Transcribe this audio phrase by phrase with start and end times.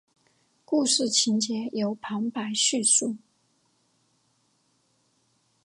[0.65, 3.17] 故事情节由旁白叙述。